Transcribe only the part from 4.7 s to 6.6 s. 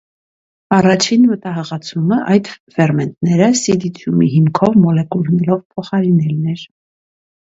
մոլեկուլներով փոխարինելն